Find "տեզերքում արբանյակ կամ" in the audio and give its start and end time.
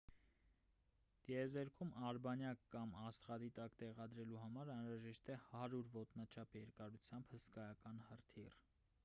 1.29-2.95